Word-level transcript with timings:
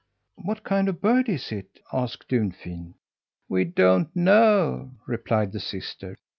"What 0.41 0.63
kind 0.63 0.89
of 0.89 0.95
a 0.95 0.97
bird 0.97 1.29
is 1.29 1.51
it?" 1.51 1.79
asked 1.93 2.27
Dunfin. 2.29 2.95
"We 3.47 3.65
don't 3.65 4.09
know," 4.15 4.93
replied 5.05 5.51
the 5.51 5.59
sister. 5.59 6.15